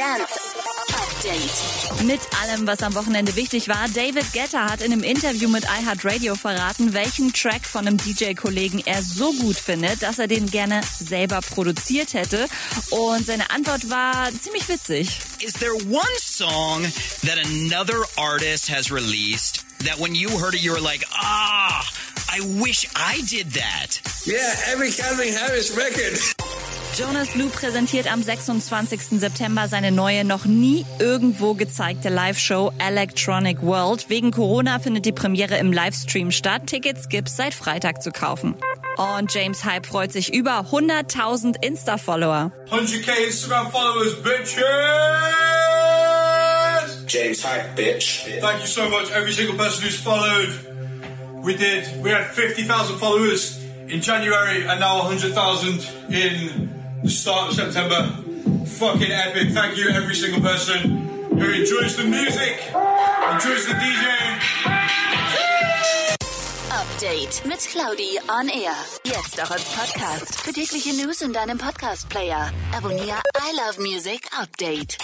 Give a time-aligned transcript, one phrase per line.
[0.00, 0.40] Dance
[0.94, 2.04] Update.
[2.06, 6.36] Mit allem, was am Wochenende wichtig war, David Guetta hat in einem Interview mit iHeartRadio
[6.36, 11.40] verraten, welchen Track von einem DJ-Kollegen er so gut findet, dass er den gerne selber
[11.42, 12.48] produziert hätte.
[12.88, 15.18] Und seine Antwort war ziemlich witzig.
[15.40, 16.90] Is there one song
[17.26, 21.84] that another artist has released that when you heard it, you were like, ah,
[22.34, 24.00] I wish I did that?
[24.24, 26.18] Yeah, every Calvin Harris record.
[26.98, 29.20] Jonas Blue präsentiert am 26.
[29.20, 34.10] September seine neue, noch nie irgendwo gezeigte Live-Show Electronic World.
[34.10, 36.66] Wegen Corona findet die Premiere im Livestream statt.
[36.66, 38.56] Tickets gibt's seit Freitag zu kaufen.
[38.96, 42.50] Und James Hype freut sich über 100.000 Insta-Follower.
[42.70, 44.64] 100k Instagram followers, bitches!
[47.06, 48.26] James Hype, bitch.
[48.40, 50.50] Thank you so much, every single person who's followed.
[51.42, 57.54] We did, we had 50,000 followers in January and now 100,000 in the start of
[57.54, 58.02] September.
[58.66, 59.52] Fucking epic.
[59.52, 62.60] Thank you, every single person who enjoys the music,
[63.32, 64.40] enjoys the DJing.
[66.70, 68.74] Update mit Claudi on Air.
[69.04, 70.40] Jetzt auch als Podcast.
[70.40, 72.52] Für tägliche News in deinem Podcast-Player.
[72.76, 74.98] Abonniere I Love Music Update.